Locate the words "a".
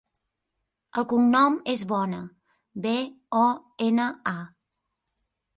4.37-5.15